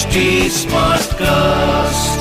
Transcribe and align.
HD 0.00 0.20
Smartcast. 0.48 2.14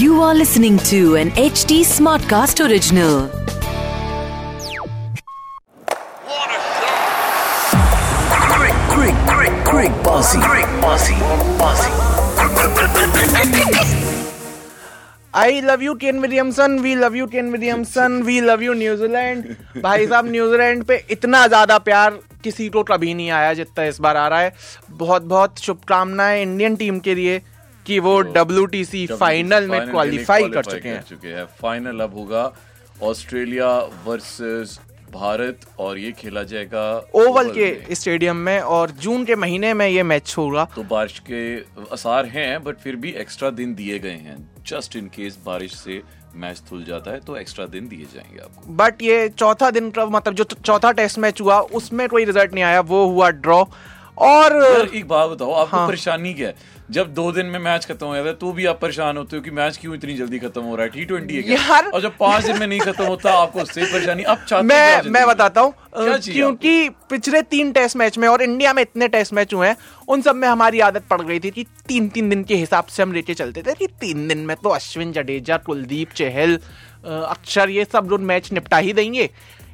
You 0.00 0.22
are 0.22 0.34
listening 0.34 0.78
to 0.90 1.16
an 1.16 1.30
HD 1.32 1.80
Smartcast 1.84 2.64
original. 2.66 3.28
Quick, 7.42 8.76
quick, 8.94 9.16
quick, 9.26 9.54
quick, 9.64 9.92
bossy, 10.04 10.38
quick, 10.40 10.68
bossy, 10.80 11.14
bossy. 11.58 11.90
I 15.34 15.60
love 15.64 15.82
you 15.82 15.94
Kane 16.00 16.18
Williamson 16.20 16.78
we 16.80 16.94
love 16.94 17.14
you 17.16 17.26
Kane 17.32 17.50
Williamson 17.52 18.20
we 18.22 18.40
love 18.40 18.62
you 18.62 18.72
New Zealand 18.80 19.44
भाई 19.82 20.06
साहब 20.06 20.26
New Zealand 20.30 20.82
पे 20.88 20.96
इतना 21.10 21.46
ज्यादा 21.54 21.78
प्यार 21.88 22.18
किसी 22.47 22.69
को 22.69 22.83
कभी 22.85 23.13
नहीं 23.13 23.29
आया 23.31 23.53
जितना 23.53 23.85
इस 23.85 23.99
बार 23.99 24.17
आ 24.17 24.27
रहा 24.27 24.39
है। 24.39 24.53
बहुत 25.03 25.21
बहुत 25.35 25.59
शुभकामनाएँ 25.59 26.41
इंडियन 26.41 26.75
टीम 26.75 26.99
के 26.99 27.15
लिए 27.15 27.39
कि 27.85 27.99
वो 27.99 28.19
डब्ल्यूटीसी 28.33 29.05
फाइनल 29.09 29.67
में 29.67 29.89
क्वालिफाई 29.89 30.49
कर 30.49 30.63
चुके 30.65 30.89
हैं। 30.89 31.01
चुके 31.09 31.27
हैं। 31.29 31.45
फाइनल 31.61 31.99
अब 31.99 32.15
होगा 32.15 32.51
ऑस्ट्रेलिया 33.03 33.69
वर्सेस 34.05 34.79
भारत 35.13 35.59
और 35.79 35.97
ये 35.97 36.11
खेला 36.11 36.43
जाएगा 36.43 36.81
ओवल 37.15 37.49
के 37.51 37.95
स्टेडियम 37.95 38.37
में 38.45 38.59
और 38.75 38.91
जून 39.01 39.23
के 39.25 39.35
महीने 39.35 39.73
में 39.73 39.87
ये 39.87 40.03
मैच 40.03 40.33
होगा। 40.37 40.65
तो 40.75 40.83
बारिश 40.83 41.19
के 41.29 41.41
आसार 41.93 42.25
हैं 42.25 42.63
बट 42.63 42.77
फिर 42.77 42.95
भी 42.95 43.11
एक्स्ट्रा 43.23 43.49
दिन 43.59 43.75
दिए 43.75 43.99
गए 43.99 44.17
हैं 44.25 44.37
जस्ट 44.67 44.95
इन 44.95 45.07
केस 45.15 45.37
बारिश 45.45 45.75
से 45.75 46.01
मैच 46.37 46.61
धुल 46.69 46.83
जाता 46.83 47.11
है 47.11 47.19
तो 47.19 47.35
एक्स्ट्रा 47.37 47.65
दिन 47.65 47.87
दिए 47.87 48.05
जाएँगे 48.13 48.39
आपको। 48.39 48.73
बट 48.73 49.01
ये 49.01 49.27
चौथा 49.29 49.71
दिन 49.71 49.91
मतलब 49.97 50.33
जो 50.33 50.43
चौथा 50.43 50.91
टेस्ट 50.91 51.19
मैच 51.19 51.41
हुआ, 51.41 51.59
उसमें 51.59 52.07
कोई 52.09 52.25
रिज़ल्ट 52.25 52.53
नहीं 52.53 52.63
आया, 52.63 52.81
वो 52.81 53.05
हुआ 53.07 53.29
ड्रॉ 53.29 53.63
और 54.17 54.55
एक 54.95 55.07
बात 55.07 55.29
बताओ 55.29 55.51
आपको 55.51 55.77
हाँ। 55.77 55.87
परेशानी 55.87 56.33
क्या 56.33 56.47
है? 56.47 56.55
जब 56.91 57.13
दो 57.13 57.31
दिन 57.31 57.45
में 57.45 57.57
मैच 57.59 57.85
खत्म 57.85 58.07
हो 58.07 58.15
जाता 58.15 58.29
है 58.29 58.33
तो 58.35 58.51
भी 58.51 58.65
आप 58.65 58.79
परेशान 58.81 59.17
होते 59.17 59.35
हो 59.35 59.41
कि 59.41 59.51
मैच 59.51 59.77
क्यों 59.77 59.95
इतनी 59.95 60.13
जल्दी 60.13 60.39
खत्म 60.39 60.61
हो 60.61 60.75
रहा 60.75 60.83
है? 60.85 60.89
टी 60.89 61.05
ट्वेंटी 61.05 61.35
है 61.35 61.41
क्या? 61.43 61.57
यार। 61.57 61.85
और 61.85 62.01
जब 62.01 62.17
पाँच 62.19 62.45
दिन 62.45 62.59
में 62.59 62.65
नहीं 62.67 62.79
खत्म 62.79 63.05
होता 63.05 63.33
आपको 63.33 63.61
उससे 63.61 63.85
परेशानी। 63.85 64.23
अब 64.23 64.45
चाहते 64.47 64.67
मैं 64.67 65.01
मैं 65.09 65.25
बताता 65.27 65.61
हूँ। 65.61 65.73
क्योंकि 65.97 66.89
पिछले 67.09 67.41
तीन 67.43 67.71
टेस्ट 67.71 67.97
मैच 67.97 68.17
में 68.17 68.27
और 68.27 68.41
इंडिया 68.41 68.73
में 68.73 68.81
इतने 68.81 69.07
टेस्ट 69.07 69.33
मैच 69.33 69.53
हुए 69.53 69.67
हैं 69.67 69.77
उन 70.07 70.21
सब 70.21 70.35
में 70.35 70.47
हमारी 70.47 70.79
आदत 70.79 71.03
पड़ 71.09 71.21
गई 71.21 71.39
थी 71.39 71.51
कि 71.51 71.65
तीन 71.87 72.09
तीन 72.09 72.29
दिन 72.29 72.43
के 72.43 72.55
हिसाब 72.55 72.85
से 72.85 73.03
हम 73.03 73.13
लेके 73.13 73.33
चलते 73.33 73.61
थे 73.61 73.73
कि 73.73 73.87
तीन 74.01 74.27
दिन 74.27 74.45
में 74.45 74.55
तो 74.55 74.69
अश्विन 74.69 75.11
जडेजा 75.13 75.57
कुलदीप 75.57 76.11
चहल 76.15 76.59
अक्षर 77.05 77.69
ये 77.69 77.85
सब 77.85 78.07
लोग 78.11 78.21
मैच 78.21 78.51
निपटा 78.51 78.77
ही 78.77 78.93
देंगे। 78.93 79.29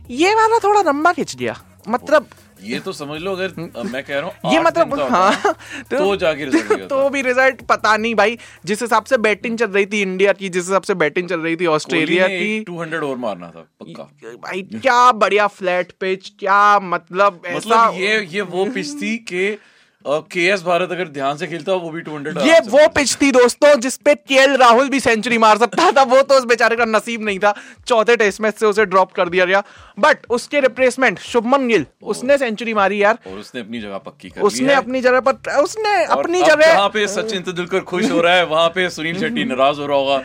ये 0.09 0.33
वाला 0.35 0.57
थोड़ा 0.63 0.81
लंबा 0.81 1.11
खिंच 1.13 1.35
गया। 1.35 1.55
मतलब 1.89 2.27
ये 2.63 2.79
तो 2.79 2.91
समझ 2.93 3.21
लो 3.21 3.31
अगर 3.31 3.53
मैं 3.91 4.03
कह 4.03 4.19
रहा 4.19 4.21
हूँ 4.21 4.53
ये 4.53 4.59
मतलब 4.59 4.99
हाँ 4.99 5.53
तो, 5.53 5.97
तो 5.97 6.15
जाके 6.15 6.45
रिज़ल्ट 6.45 6.83
तो 6.89 7.09
भी 7.09 7.21
रिज़ल्ट 7.21 7.61
पता 7.61 7.97
नहीं 7.97 8.15
भाई 8.15 8.37
जिस 8.65 8.81
हिसाब 8.81 9.03
से 9.03 9.17
बैटिंग 9.17 9.57
चल 9.57 9.67
रही 9.67 9.85
थी 9.85 10.01
इंडिया 10.01 10.33
की 10.33 10.49
जिस 10.49 10.65
हिसाब 10.65 10.81
से 10.81 10.93
बैटिंग 10.93 11.29
चल 11.29 11.39
रही 11.39 11.55
थी 11.55 11.65
ऑस्ट्रेलिया 11.65 12.27
की। 12.27 12.59
टू 12.63 12.81
हंड्रेड 12.81 13.03
ओवर 13.03 13.17
मारना 13.17 13.49
था 13.49 13.67
पक्का। 13.79 14.03
भाई 14.43 14.61
क्या 14.61 15.11
बढ़िया 15.11 15.47
फ्लैट 15.47 15.91
पिच 15.99 16.31
क्या 16.39 16.79
मतलब 16.79 17.41
ऐसा 17.45 17.57
मतलब 17.57 18.01
ये 18.01 18.21
ये 18.25 18.41
वो 18.41 18.65
पिच 18.65 18.91
थी 19.01 19.17
कि 19.17 19.57
के 20.05 20.45
एस 20.45 20.61
भारत 20.63 20.91
अगर 20.91 21.07
ध्यान 21.07 21.37
से 21.37 21.47
खेलता 21.47 21.73
वो 21.73 21.89
भी 21.89 22.01
टू 22.01 22.15
हंड्रेड 22.15 22.37
ये 22.37 22.59
वो 22.59 22.87
पिच 22.87 23.15
थी 23.21 23.31
दोस्तों 23.31 23.73
जिसपे 23.79 24.15
केएल 24.15 24.55
राहुल 24.57 24.89
भी 24.89 24.99
सेंचुरी 24.99 25.37
मार 25.37 25.57
सकता 25.57 25.91
था। 25.91 26.03
वो 26.03 26.21
तो 26.21 26.35
उस 26.35 26.45
बेचारे 26.45 26.75
का 26.75 26.85
नसीब 26.85 27.21
नहीं 27.21 27.39
था। 27.39 27.53
चौथे 27.87 28.15
टेस्ट 28.15 28.41
मैच 28.41 28.55
से 28.55 28.65
उसे 28.65 28.85
ड्रॉप 28.85 29.11
कर 29.11 29.29
दिया 29.29 29.45
गया। 29.45 29.63
बट 29.99 30.25
उसके 30.29 30.59
रिप्लेसमेंट 30.59 31.19
शुभमन 31.19 31.67
गिल 31.67 31.85
उसने 32.03 32.37
सेंचुरी 32.37 32.73
मारी 32.73 33.01
यार। 33.03 33.17
और 33.27 33.37
उसने 33.39 33.61
अपनी 33.61 33.79
जगह 33.81 33.97
पक्की 33.97 34.29
कर 34.29 34.41
उसने 34.41 34.67
है। 34.67 34.75
अपनी 34.75 35.01
जगह 35.01 35.19
पर 35.19 35.61
उसने 35.63 36.03
अपनी 36.05 36.41
जगह 36.41 36.73
जहाँ 36.73 36.89
पे 36.89 37.07
सचिन 37.07 37.41
तेंदुलकर 37.41 37.79
खुश 37.79 38.11
हो 38.11 38.21
रहा 38.21 38.33
है 38.33 38.45
वहाँ 38.45 38.69
पे 38.69 38.89
सुनील 38.89 39.19
शेट्टी 39.19 39.43
नाराज़ 39.53 39.79
हो 39.79 39.85
रहा 39.85 39.97
होगा 39.97 40.21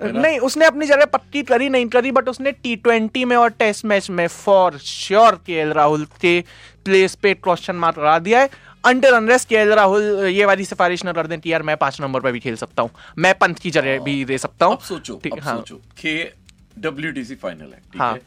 नहीं 0.00 0.38
उसने 0.40 0.64
अपनी 0.64 0.86
जगह 0.86 1.04
पक्की 1.04 1.42
करी 1.42 1.68
नहीं 1.68 1.86
करी 1.86 2.10
बट 2.12 2.28
उसने 2.28 2.52
टी 2.52 2.74
ट्वेंटी 2.76 3.24
में 3.24 3.36
और 3.36 3.50
टेस्ट 3.58 3.84
मैच 3.84 4.08
में 4.10 4.26
for 4.28 4.78
sure 4.78 5.40
K 5.46 5.52
L 5.52 5.72
Rahul 5.72 6.04
के 6.20 6.40
प्लेस 6.84 7.14
पे 7.14 7.34
क्वेश्चन 7.34 7.76
मार्क 7.76 7.98
लगा 7.98 8.18
दिया 8.18 8.40
है। 8.40 8.50
अंडर 8.84 9.14
अनरेस 9.14 9.44
के 9.44 9.64
राहुल 9.64 10.02
ये 10.26 10.44
वाली 10.44 10.64
सिफारिश 10.64 11.04
न 11.06 11.12
कर 11.12 11.26
दें 11.26 11.38
कि 11.40 11.52
यार 11.52 11.62
मैं 11.62 11.76
पाँच 11.76 12.00
नंबर 12.00 12.20
पे 12.20 12.32
भी 12.32 12.40
खेल 12.40 12.56
सकता 12.56 12.82
हूँ। 12.82 12.90
मैं 13.18 13.34
पंत 13.38 13.58
की 13.58 13.70
जगह 13.70 13.98
भी 13.98 14.24
दे 14.24 14.38
सकता 14.38 14.66
हूँ। 14.66 14.76
अब 14.76 14.82
सोचो 14.82 15.20
ठीक 15.24 15.38
हाँ। 15.42 15.56
सोचो 15.56 15.76
कि 16.00 16.32
डब्ल्यू 16.78 17.36
फाइनल 17.36 17.72
है 17.72 17.82
हाँ। 17.96 18.12
है? 18.12 18.20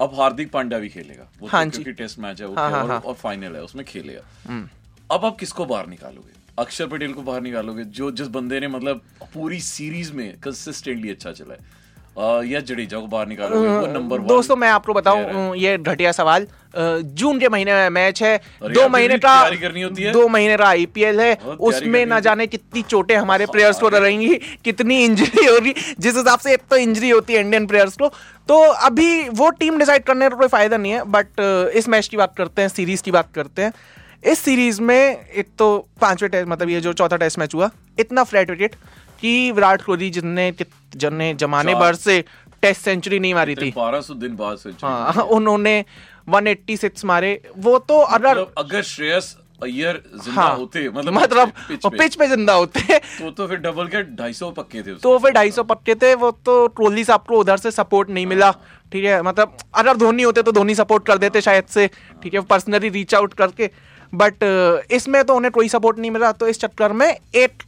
अब 0.00 0.14
हार्दिक 0.20 0.50
पांड्या 0.50 0.78
भी 0.78 0.88
खेलेगा। 0.88 1.28
वो 1.40 1.48
हाँ 1.48 1.68
तो 1.70 1.82
जी। 1.82 1.92
टेस्ट 1.92 2.18
मैच 2.18 2.40
है 2.40 2.46
वो 2.46 2.54
हाँ, 2.54 2.70
हाँ, 2.70 2.82
और, 2.82 2.90
हाँ। 2.90 3.00
और 3.00 3.14
फाइनल 3.14 3.56
है 3.56 3.62
उसमें 3.62 3.84
खेलेगा। 3.84 4.22
अब 5.10 5.24
आप 5.24 5.36
किसको 5.38 5.64
बाहर 5.64 5.86
निकालोगे? 5.86 6.32
अक्षर 6.58 6.86
पटेल 6.86 7.12
को 7.12 7.22
बाहर 7.22 7.40
निकालोगे 7.40 7.84
जो 7.84 8.10
जिस 8.10 8.28
बंदे 8.28 8.60
ने 8.60 8.68
मतलब 8.68 9.02
पूरी 9.34 9.60
सीरीज़ 9.60 10.12
में 10.12 10.40
कंसिस्टेंटली 10.40 11.10
अच्छा 11.10 11.32
चला 11.32 11.54
है। 11.54 11.60
या 12.18 12.60
जडेजा 12.60 12.98
को 12.98 13.06
बाहर 13.06 13.26
निकालोगे 13.28 13.68
वो 13.68 13.86
नंबर 13.88 14.18
दोस्तों 14.28 14.56
मैं 14.56 14.68
आपको 14.68 14.94
बताऊँ 14.94 15.24
है। 15.24 15.58
ये 15.58 15.76
घटिया 15.78 16.12
सवाल 16.12 16.46
जून 16.76 17.38
के 17.40 17.48
महीने 17.48 17.74
में 17.74 17.88
मैच 17.90 18.22
है 18.22 18.36
दो 18.64 18.88
महीने 18.88 19.18
का 19.18 19.34
है। 19.40 20.12
दो 20.12 20.26
महीने 20.28 20.56
का 20.56 20.64
आईपीएल 20.64 21.20
है 21.20 21.34
उसमें 21.60 22.04
ना 22.06 22.18
जाने 22.20 22.46
कितनी 22.46 22.82
चोटें 22.82 23.16
हमारे 23.16 23.46
प्लेयर्स 23.46 23.80
को 23.80 23.88
रहेंगी 23.88 24.34
कितनी 24.64 25.02
इंजरी 25.04 25.46
होगी 25.46 25.74
जिस 26.00 26.16
हिसाब 26.16 26.38
से 26.38 26.52
एक 26.54 26.62
तो 26.70 26.76
इंजरी 26.76 27.10
होती 27.10 27.34
है 27.34 27.40
इंडियन 27.40 27.66
प्लेयर्स 27.66 27.96
को 27.96 28.08
तो 28.48 28.60
अभी 28.86 29.28
वो 29.38 29.50
टीम 29.60 29.78
डिसाइड 29.78 30.04
करने 30.04 30.28
का 30.28 30.36
कोई 30.36 30.48
फ़ायदा 30.48 30.76
नहीं 30.76 30.92
है 30.92 31.02
बट 31.10 31.40
इस 31.74 31.88
मैच 31.88 32.08
की 32.08 32.16
बात 32.16 32.34
करते 32.36 32.62
हैं 32.62 32.68
सीरीज़ 32.68 33.02
की 33.02 33.10
बात 33.10 33.32
करते 33.34 33.62
हैं 33.62 33.72
इस 34.24 34.38
सीरीज़ 34.38 34.80
में 34.82 34.96
एक 34.96 35.48
तो 35.58 35.76
पाँचवें 36.00 36.30
टेस्ट 36.30 36.48
मतलब 36.48 36.70
ये 36.70 36.80
जो 36.80 36.92
चौथा 36.92 37.16
टेस्ट 37.16 37.38
मैच 37.38 37.54
हुआ 37.54 37.70
इतना 37.98 38.24
फ्लैट 38.24 38.50
विकेट 38.50 38.74
कि 39.20 39.50
विराट 39.52 39.82
कोहली 39.82 40.10
जितने 40.10 40.50
जितने 40.52 41.32
जमाने 41.36 41.74
भर 41.76 41.94
से 41.96 42.22
टेस्ट 42.62 42.82
सेंचुरी 42.82 43.18
नहीं 43.18 43.34
मारी 43.34 43.54
थी। 43.56 43.70
बारह 43.72 44.00
सौ 44.00 44.14
दिन 44.16 44.36
बाद 44.36 44.56
से 44.58 44.70
हाँ 44.82 45.22
उन्होंने 45.24 45.84
186 46.30 47.04
मारे। 47.06 47.40
वो 47.58 47.78
तो 47.80 47.98
अगर 47.98 48.30
मतलब 48.30 48.54
अगर 48.58 48.82
श्रेयस 48.84 49.36
अय्यर 49.62 50.02
ज़िंदा 50.14 50.40
हाँ 50.40 50.56
होते 50.56 50.88
मतलब 50.88 51.12
मतलब 51.12 51.52
पिच 51.68 51.80
पे, 51.82 51.96
पिच 51.98 52.14
पे। 52.14 52.26
ज़िंदा 52.28 52.52
होते। 52.54 52.98
तो 52.98 53.30
तो 53.30 53.46
फिर 53.46 53.58
डबल 53.58 53.86
के 53.88 54.02
ढाई 54.16 54.32
सौ 54.32 54.50
पक्के 54.52 54.82
थे 54.82 54.94
तो 54.96 55.16
फिर 55.18 55.32
ढाई 55.32 55.50
सौ 55.50 55.62
पक्के 55.64 55.94
थे 55.94 56.14
वो 56.16 56.30
तो 56.44 56.66
ट्रोली 56.68 57.04
साहब 57.04 57.24
को 57.28 57.38
उधर 57.40 57.56
से 57.56 57.70
सपोर्ट 57.72 58.10
नहीं 58.10 58.26
मिला। 58.26 58.50
ठीक 58.92 59.04
है 59.04 59.20
मतलब 59.22 59.56
अगर 59.74 59.96
धोनी 59.96 60.22
होते 60.22 60.42
तो 60.42 60.52
धोनी 60.52 60.74
सपोर्ट 60.74 61.06
कर 61.06 61.18
देते 61.18 61.40
शायद 61.40 61.64
से। 61.68 61.88
ठीक 62.22 62.34
है 62.34 62.40
पर्सनली 62.42 62.88
रीच 62.88 63.14
आउट 63.14 63.34
करके। 63.34 63.70
बट 64.14 64.34
इसमें 64.90 65.24
तो 65.24 65.34
उन्हें 65.34 65.50
कोई 65.52 65.68
सपोर्ट 65.68 65.98
नहीं 65.98 66.10
मिला 66.10 66.32
तो 66.32 66.48
इस 66.48 66.60
चक्कर 66.60 66.92
में 66.92 67.16
एक 67.34 67.62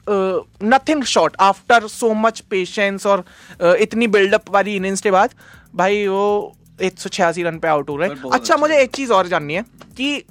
nothing 0.62 1.02
shot 1.04 1.36
after 1.40 1.86
so 1.86 2.14
much 2.14 2.40
patience 2.40 3.06
और 3.06 3.24
uh, 3.62 3.74
इतनी 3.74 4.06
बिल्डअप 4.06 4.50
वाली 4.50 4.76
इनिंग्स 4.76 5.00
के 5.00 5.10
बाद 5.10 5.34
भाई 5.74 6.06
वो 6.06 6.56
एक 6.82 6.98
सौ 6.98 7.08
छियासी 7.08 7.42
रन 7.42 7.58
पे 7.58 7.68
आउट 7.68 7.88
हो 7.88 7.96
रहे 7.96 8.08
हैं। 8.08 8.16
अच्छा 8.16 8.28
अच्छा 8.28 8.56
मुझे 8.56 8.78
एक 8.78 8.90
चीज़ 8.90 9.12
और 9.12 9.26
जाननी 9.26 9.54
है 9.54 9.62
कि 9.96 10.24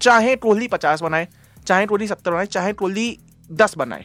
चाहे 0.00 0.36
कोहली 0.36 0.68
पचास 0.68 1.02
बनाए 1.02 1.28
चाहे 1.66 1.86
कोहली 1.86 2.08
सत्तर 2.08 2.30
बनाए 2.30 2.46
चाहे 2.46 2.72
कोहली 2.72 3.18
दस 3.52 3.76
बनाए 3.76 4.04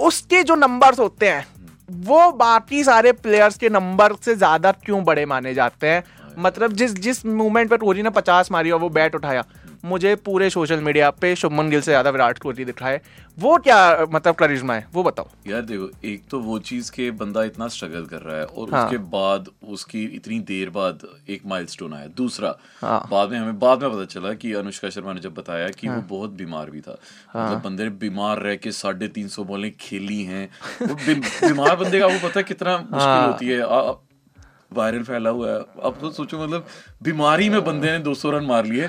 उसके 0.00 0.42
जो 0.42 0.54
नंबर्स 0.54 0.98
होते 0.98 1.28
हैं 1.28 1.46
वो 1.90 2.32
बाकी 2.32 2.84
सारे 2.84 3.12
प्लेयर्स 3.12 3.56
के 3.56 3.68
नंबर 3.68 4.14
से 4.24 4.34
ज़्यादा 4.34 4.72
क्यों 4.72 5.04
बड़े 5.04 5.26
माने 5.26 5.54
जाते 5.54 5.86
हैं? 5.86 6.04
मतलब 6.38 6.72
जिस 6.72 6.92
जिस 6.92 7.26
मूवमेंट 7.26 7.70
पर 7.70 7.76
कोहली 7.76 8.02
ने 8.02 8.10
पचास 8.10 8.50
मारी 8.52 8.70
और 8.70 8.80
वो 8.80 8.88
बैट 8.88 9.14
उठाया 9.14 9.44
मुझे 9.84 10.14
पूरे 10.24 10.48
सोशल 10.50 10.80
मीडिया 10.80 11.10
पे 11.12 11.34
शुभमन 11.36 11.70
गिल 11.70 11.80
से 11.80 11.90
ज़्यादा 11.90 12.10
विराट 12.10 12.38
कोहली 12.38 12.64
दिख 12.64 12.80
रहा 12.82 12.90
है 12.90 13.02
वो 13.38 13.56
क्या 13.58 14.06
मतलब 14.10 14.34
करिश्मा 14.34 14.74
है 14.74 14.86
वो 14.92 15.02
बताओ 15.02 15.26
यार 15.46 15.62
देखो 15.62 15.88
एक 16.04 16.22
तो 16.30 16.40
वो 16.40 16.58
चीज़ 16.60 16.90
के 16.92 17.10
बंदा 17.14 17.42
इतना 17.44 17.68
स्ट्रगल 17.68 18.04
कर 18.04 18.20
रहा 18.20 18.36
है 18.36 18.44
और 18.44 18.70
हाँ। 18.70 18.84
उसके 18.84 18.98
बाद 19.10 19.48
उसकी 19.68 20.04
इतनी 20.16 20.38
देर 20.44 20.70
बाद 20.70 21.06
एक 21.28 21.46
माइलस्टोन 21.46 21.94
आया 21.94 22.06
दूसरा 22.16 22.54
हाँ। 22.80 23.08
बाद 23.10 23.30
में 23.30 23.38
हमें 23.38 23.58
बाद 23.58 23.82
में 23.82 23.90
पता 23.90 24.04
चला 24.06 24.32
कि 24.34 24.52
अनुष्का 24.54 24.90
शर्मा 24.90 25.12
ने 25.12 25.20
जब 25.20 25.34
बताया 25.34 25.68
कि 25.70 25.86
हाँ। 25.86 25.96
वो 25.96 26.02
बहुत 26.08 26.30
बीमार 26.34 26.70
भी 26.70 26.80
था 26.80 26.98
हाँ. 27.28 27.46
मतलब 27.46 27.62
बंदे 27.62 27.84
ने 27.84 27.90
बीमार 27.98 28.42
रह 28.42 28.56
के 28.56 28.72
साढ़े 28.74 29.08
तीन 29.10 29.28
सौ 29.28 29.44
बॉलें 29.44 29.70
खेली 29.80 30.22
हैं 30.24 30.48
बीमार 30.82 31.76
बंदे 31.76 32.00
का 32.00 32.06
वो 32.06 32.18
पता 32.18 32.40
है 32.40 32.44
कितना 32.44 32.76
मुश्किल 32.78 33.00
हाँ। 33.00 33.26
होती 33.26 33.48
है 33.48 33.62
वायरल 34.74 35.02
फैला 35.04 35.30
हुआ 35.30 35.50
है। 35.50 35.58
अब 35.58 35.98
तो 36.00 36.10
सोचो 36.12 36.38
मतलब 36.38 36.66
बीमारी 37.02 37.48
में 37.48 37.64
बंदे 37.64 37.90
ने 37.90 37.98
200 38.04 38.30
रन 38.30 38.44
मार 38.44 38.66
लिए। 38.66 38.88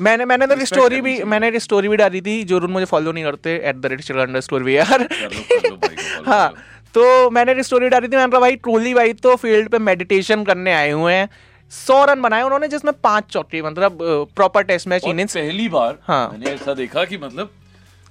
मैंने 0.00 0.24
मैंने 0.24 0.46
तो 0.46 0.64
स्टोरी 0.66 1.00
भी। 1.00 1.22
मैंने 1.24 1.58
स्टोरी 1.60 1.88
भी 1.88 1.96
डाली 1.96 2.20
थी 2.20 2.42
जो 2.44 2.60
मुझे 2.68 2.86
फॉलो 2.86 3.12
नहीं 3.12 3.24
करते 3.24 3.56
at 3.64 3.76
the 3.76 3.86
rate 3.86 4.10
under 4.40 4.62
V 4.62 4.76
follow 4.76 6.26
हाँ 6.26 6.52
तो 6.94 7.30
मैंने 7.30 7.62
स्टोरी 7.62 7.88
डाली 7.88 8.08
थी 8.08 8.16
मैंने 8.16 8.30
कहा 8.32 8.40
भाई 8.40 8.56
ट्रोली 8.58 8.94
भाई 8.94 9.12
तो 9.22 9.34
फ़ील्ड 9.36 9.68
पे 9.68 9.78
मेडिटेशन 9.80 10.44
करने 10.44 10.72
आए 10.74 10.90
हुए 10.92 11.14
हैं। 11.14 11.28
सौ 11.72 12.04
रन 12.04 12.20
बनाए 12.22 12.42
उन्होंने 12.42 12.68
जिसमें 12.68 12.92
पाँच 13.02 13.24
चौके 13.30 13.62
मतलब 13.62 13.98
प्रॉपर 14.36 14.62
टेस्ट 14.64 14.88
मैच 14.88 15.04
इनिंग्स 15.06 15.36
पहली 15.36 15.68
बार 15.68 15.98
हाँ। 16.02 16.28
मैंने 16.28 16.50
ऐसा 16.50 16.74
देखा 16.74 17.04
कि 17.04 17.18
मतलब 17.18 17.50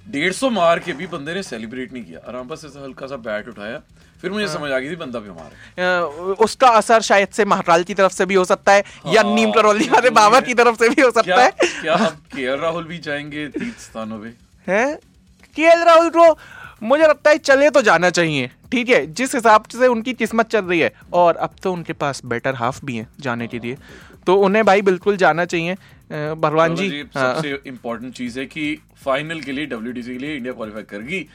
डेढ़ 0.06 0.32
सौ 0.32 0.50
मार 0.50 0.78
के 0.78 0.92
भी 0.92 1.06
बंदे 1.06 1.34
ने 1.34 1.42
सेलिब्रेट 1.42 1.92
नहीं 1.92 2.04
किया। 2.04 2.20
आराम 2.28 2.54
से 2.54 2.66
ऐसा 2.66 2.82
हल्का 2.84 3.06
सा 3.06 3.16
बैट 3.18 3.48
उठाया। 3.48 3.80
फिर 4.24 4.32
मुझे। 4.32 4.46
समझ 4.48 4.70
आ 4.70 4.78
गई 4.78 4.90
थी 4.90 4.96
बंदा 4.96 5.20
बीमार 5.20 6.34
उसका 6.40 6.68
असर 6.78 7.00
शायद 7.02 7.28
से 7.32 7.44
महाकाल 7.44 7.82
की 7.84 7.94
तरफ़ 7.94 8.12
से 8.12 8.26
भी 8.26 8.34
हो 8.34 8.44
सकता 8.44 8.72
है 8.72 8.84
या 9.06 9.22
हाँ, 9.22 9.34
नीम 9.34 9.50
करौली 9.52 9.88
वाले 9.88 10.10
बाबा 10.12 10.40
की 10.40 10.54
तरफ़ 10.54 10.76
से 10.78 10.88
भी 10.88 11.02
हो 11.02 11.10
सकता 11.10 11.42
है। 11.42 11.50
क्या 11.60 11.94
अब 11.96 12.16
के 12.34 12.54
राहुल 12.56 12.84
भी 12.84 12.98
जाएँगे 13.00 13.46
तीर्थ 13.50 13.80
स्थानों 13.80 14.18
पे? 14.18 14.32
हैं? 14.66 14.96
के 15.56 15.74
राहुल 15.84 16.08
को 16.10 16.36
मुझे 16.82 17.06
लगता 17.06 17.30
है 17.30 17.38
चले 17.38 17.68
तो 17.70 17.82
जाना 17.82 18.10
चाहिए 18.10 18.50
ठीक 18.72 18.88
है? 18.88 19.06
जिस 19.12 19.34
हिसाब 19.34 19.64
से 19.72 19.86
उनकी 19.86 20.12
किस्मत 20.14 20.48
चल 20.50 20.64
रही 20.64 20.80
है 20.80 20.92
और 21.12 21.36
अब 21.36 21.54
तो 21.62 21.72
उनके 21.72 21.92
पास 21.94 22.20
बेटर 22.26 22.54
हाफ़ 22.54 22.84
भी 22.84 22.96
है 22.96 23.06
जाने 23.20 23.46
के 23.46 23.58
लिए। 23.58 23.76
तो 24.26 24.34
उन्हें 24.40 24.64
भाई 24.64 24.82
बिल्कुल 24.82 25.16
जाना 25.16 25.44
चाहिए। 25.44 25.74
भगवान 26.36 26.74
जी 26.76 26.88
हाँ, 27.14 27.34
सबसे 27.34 27.60
इम्पोर्टेंट 27.66 28.14
चीज़ 28.14 28.38
है 28.38 28.44
कि 28.46 28.76
फाइनल 29.04 29.40
के 29.40 29.52
लिए 29.52 29.66
डब्ल्यू 29.66 29.92
के 29.94 30.18
लिए 30.18 30.36
इंडिया 30.36 30.52
क्वालिफाई 30.52 30.82
करेगी। 30.82 31.26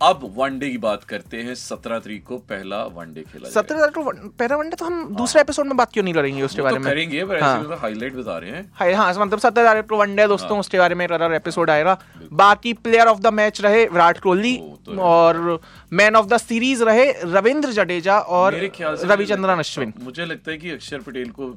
अब 0.00 0.20
वनडे 0.36 0.68
की 0.70 0.78
बात 0.78 1.04
करते 1.04 1.36
हैं 1.36 1.54
सत्रह 1.54 1.98
तारीख 1.98 2.22
को 2.24 2.36
पहला 2.50 2.82
वनडे 2.96 3.22
खेला 3.22 3.48
सत्रह 3.50 3.86
तो 3.86 4.02
वन- 4.02 4.28
पहला 4.38 4.56
वनडे 4.56 4.76
तो 4.76 4.84
हम 4.84 5.16
दूसरे 5.16 5.40
एपिसोड 5.40 5.66
में 5.66 5.76
बात 5.76 5.92
क्यों 5.92 6.04
नहीं 6.04 6.14
करेंगे 6.14 6.42
उसके 6.42 6.62
बारे 6.62 6.76
तो 6.76 6.80
में? 6.80 6.92
करेंगे 6.92 7.24
पर 7.24 7.42
हाँ। 7.42 7.58
ऐसे 7.60 7.74
हाईलाइट 7.74 8.14
बता 8.14 8.36
रहे 8.38 8.50
हैं। 8.50 8.94
हाँ 8.94 9.12
मतलब 9.14 9.38
सत्तर 9.38 9.60
हज़ार 9.60 9.80
तो 9.80 9.96
वनडे 9.96 10.26
दोस्तों 10.26 10.50
हाँ। 10.50 10.60
उसके 10.60 10.78
बारे 10.78 10.94
में 10.94 11.04
एक 11.04 11.12
एपिसोड 11.32 11.70
आएगा। 11.70 11.98
बाकी 12.32 12.72
प्लेयर 12.78 13.06
ऑफ़ 13.06 13.20
द 13.20 13.32
मैच 13.32 13.60
रहे 13.60 13.84
विराट 13.86 14.20
कोहली 14.20 14.56
तो 14.86 15.00
और 15.02 15.60
मैन 15.92 16.16
ऑफ़ 16.16 16.26
द 16.26 16.36
सीरीज़ 16.38 16.84
रहे 16.84 17.10
रविंद्र 17.24 17.72
जडेजा 17.72 18.18
और 18.18 18.60
रविचंद्रन 18.84 19.58
अश्विन। 19.58 19.92
मुझे 20.00 20.24
लगता 20.24 20.50
है 20.50 20.58
कि 20.58 20.70
अक्षर 20.70 21.00
पटेल 21.00 21.30
को 21.30 21.50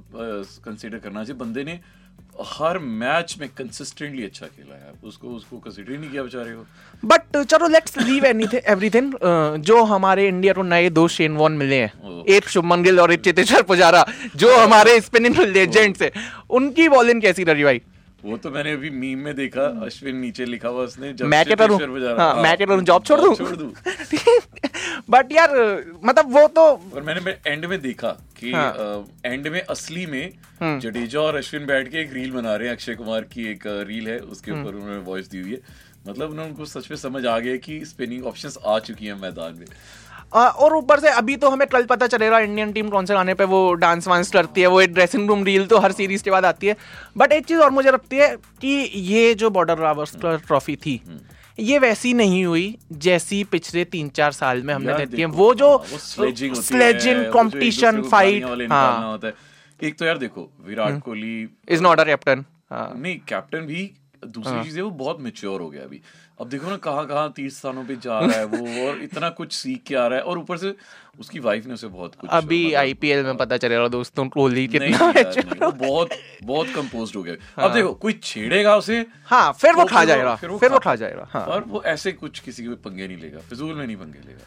कंसीडर 0.65 0.97
करना 0.97 1.23
चाहिए। 1.23 1.39
बंदे 1.39 1.63
ने 1.63 1.79
हर 2.47 2.77
मैच 3.01 3.35
में 3.39 3.47
कंसिस्टेंटली 3.57 4.23
अच्छा 4.23 4.45
खेला 4.45 4.75
है। 4.75 4.91
उसको 5.03 5.27
उसको 5.35 5.57
कंसीडर 5.57 5.97
नहीं 5.99 6.09
किया 6.09 6.23
बेचारे 6.23 6.51
को। 6.51 6.65
बट 7.03 7.37
चलो 7.43 7.67
लेट्स 7.67 7.97
लीव 7.97 8.25
एनीथिंग 8.25 8.61
एवरीथिंग 8.67 9.13
जो 9.69 9.81
हमारे 9.83 10.27
इंडिया 10.27 10.53
को 10.53 10.63
नए 10.63 10.89
दो 10.89 11.07
शेन 11.17 11.35
वॉन 11.37 11.51
मिले 11.57 11.81
हैं 11.81 12.23
एक 12.35 12.49
शुभमन 12.49 12.83
गिल 12.83 12.99
और 12.99 13.13
एक 13.13 13.21
चेतेश्वर 13.21 13.61
पुजारा 13.71 14.05
जो 14.35 14.55
हमारे 14.57 14.99
स्पिनिंग 15.01 15.39
लेजेंड्स 15.55 16.01
है 16.01 16.11
उनकी 16.59 16.87
बॉलिंग 16.89 17.21
कैसी 17.21 17.43
रही 17.43 17.63
भाई? 17.63 17.81
वो 18.25 18.35
तो 18.37 18.49
मैंने 18.51 18.71
अभी 18.71 18.89
मीम 18.89 19.19
में 19.19 19.35
देखा 19.35 19.61
अश्विन 19.85 20.15
नीचे 20.15 20.45
लिखा 20.45 20.69
हुआ 20.69 20.83
उसने 20.83 21.11
जब 21.13 21.25
मैं 21.25 21.43
क्या 21.45 21.55
करूँ 21.55 21.79
हाँ, 21.79 22.15
हाँ, 22.17 22.43
मैं 22.43 22.55
क्या 22.57 22.67
करूँ 22.67 22.83
जॉब 22.83 23.03
छोड़ 23.05 23.19
दूँ? 23.21 23.33
छोड़ 23.35 23.55
दूँ। 23.55 23.71
बट 25.11 25.31
यार 25.31 25.51
मतलब 26.03 26.31
वो 26.33 26.47
तो 26.49 26.61
और 26.95 27.01
मैंने 27.03 27.35
एंड 27.47 27.65
में 27.65 27.79
देखा 27.81 28.09
कि 28.37 28.51
हाँ। 28.51 29.05
एंड 29.25 29.47
में 29.47 29.61
असली 29.61 30.05
में 30.05 30.33
हम्म। 30.61 30.79
जडेजा 30.79 31.19
और 31.21 31.35
अश्विन 31.35 31.65
बैठ 31.65 31.87
के 31.87 31.97
एक 31.99 32.13
रील 32.13 32.31
बना 32.31 32.55
रहे 32.55 32.67
हैं 32.67 32.75
अक्षय 32.75 32.95
कुमार 32.95 33.23
की 33.31 33.49
एक 33.51 33.63
रील 33.87 34.07
है 34.07 34.17
उसके 34.19 34.51
हम्म। 34.51 34.61
ऊपर 34.61 34.75
उन्होंने 34.75 35.01
वॉइस 35.03 35.29
दी 35.29 35.41
हुई 35.41 35.51
है 35.51 35.59
मतलब 36.07 36.29
उन्होंने 36.29 36.49
उनको 36.49 36.65
सच 36.67 36.89
में 36.91 36.97
समझ 36.99 37.25
आ 37.25 37.37
गया 37.39 37.55
कि 37.59 37.83
स्पिनिंग 37.85 38.25
ऑप्शंस 38.25 38.57
आ 38.65 38.77
चुकी 38.81 39.05
हैं 39.05 39.15
मैदान 39.17 39.55
में 39.55 39.65
आ, 40.33 40.47
और 40.47 40.75
ऊपर 40.75 40.99
से 40.99 41.09
अभी 41.11 41.35
तो 41.37 41.49
हमें 41.49 41.67
कल 41.67 41.85
पता 41.85 42.07
चलेगा 42.07 42.39
इंडियन 42.39 42.71
टीम 42.71 42.89
कौन 42.89 43.05
से 43.05 43.13
गाने 43.13 43.33
पे 43.33 43.43
वो 43.45 43.61
डांस 43.75 44.07
वांस 44.07 44.31
करती 44.31 44.61
है 44.61 44.67
वो 44.67 44.81
एक 44.81 44.93
ड्रेसिंग 44.93 45.27
रूम 45.29 45.43
रील 45.43 45.65
तो 45.67 45.79
हर 45.79 45.91
सीरीज़ 45.93 46.23
के 46.23 46.31
बाद 46.31 46.45
आती 46.45 46.67
है 46.67 46.75
बट 47.17 47.31
एक 47.31 47.45
चीज़ 47.45 47.59
और 47.59 47.69
मुझे 47.71 47.91
लगती 47.91 48.17
है 48.17 48.35
कि 48.61 48.77
ये 49.07 49.33
जो 49.35 49.49
बॉर्डर 49.51 49.77
रावस्कर 49.79 50.37
ट्रॉफी 50.47 50.75
थी 50.75 51.01
ये 51.59 51.79
वैसी 51.79 52.13
नहीं 52.13 52.43
हुई 52.45 52.77
जैसी 52.91 53.43
पिछले 53.43 53.83
तीन 53.85 54.09
चार 54.09 54.31
साल 54.31 54.61
में 54.63 54.73
हमने 54.73 55.05
देखी 55.05 55.21
है। 55.21 55.27
वो 55.27 55.53
जो 55.53 55.75
हाँ, 55.77 55.97
स्लेजिंग 55.97 56.55
होती 56.55 56.59
है, 56.59 56.67
स्लेजिंग 56.67 57.17
वो 57.17 57.21
जो 57.23 57.27
एक 57.27 57.33
कंपटीशन 57.33 57.91
दूसरे 57.91 58.01
को 58.01 58.09
फाइट 58.09 58.71
हाँ। 58.71 59.31
एक 59.79 59.97
तो 59.97 60.05
यार 60.05 60.17
देखो 60.17 60.49
Virat 60.65 60.99
Kohli 60.99 61.47
is 61.69 61.81
not 61.81 61.99
a 61.99 62.03
captain 62.03 62.45
हाँ। 62.71 62.93
नहीं 62.97 63.19
कैप्टन 63.27 63.65
भी 63.65 63.91
दूसरी 64.25 64.63
चीज़ 64.63 64.75
है 64.77 64.83
वो 64.83 64.89
बहुत 64.89 65.21
मेच्योर 65.21 65.61
हो 65.61 65.69
गया 65.69 65.83
अभी। 65.83 66.01
अब 66.41 66.47
देखो 66.49 66.69
ना 66.69 66.75
कहाँ 66.83 67.05
कहाँ 67.07 67.31
तीर्थ 67.35 67.53
स्थानों 67.55 67.83
पे 67.85 67.95
जा 68.03 68.19
रहा 68.19 68.37
है 68.37 68.45
वो 68.45 68.87
और 68.87 69.01
इतना 69.03 69.29
कुछ 69.29 69.51
सीख 69.53 69.81
के 69.87 69.95
आ 69.95 70.05
रहा 70.07 70.19
है 70.19 70.23
और 70.25 70.37
ऊपर 70.37 70.57
से 70.57 70.73
उसकी 71.19 71.39
वाइफ 71.39 71.65
ने 71.67 71.73
उसे 71.73 71.87
बहुत 71.87 72.15
कुछ 72.15 72.29
अभी 72.29 72.73
आईपीएल 72.73 73.23
में 73.25 73.37
पता 73.37 73.57
चलेगा 73.57 73.87
दोस्तों 73.87 74.27
कोहली 74.29 74.67
कितना 74.67 75.11
नहीं, 75.11 75.43
वो 75.61 75.71
बहुत 75.71 76.09
बहुत 76.43 76.67
कंपोज्ड 76.75 77.15
हो 77.15 77.23
गया। 77.23 77.35
हाँ। 77.57 77.67
अब 77.69 77.73
देखो 77.75 77.93
कोई 77.93 78.19
छेड़ेगा 78.23 78.75
उसे 78.77 79.05
हाँ 79.25 79.51
फिर 79.53 79.73
वो 79.73 79.83
तो 79.83 79.87
खा 79.89 80.03
जाएगा 80.05 80.35
फिर 80.35 80.49
वो 80.49 80.79
खा- 80.79 80.95
जाएगा 80.97 81.27
हाँ। 81.31 81.43
और 81.45 81.63
वो 81.67 81.83
ऐसे 81.83 82.11
कुछ 82.11 82.39
किसी 82.39 82.63
के 82.63 82.69
पंगे 82.69 83.07
नहीं 83.07 83.17
लेगा 83.17 83.39
फिजूल 83.49 83.73
में 83.75 83.85
नहीं 83.87 83.97
पंगे 83.97 84.27
लेगा। 84.27 84.45